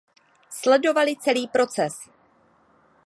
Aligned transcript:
Sledovali 0.49 1.15
celý 1.21 1.45
proces. 1.47 2.09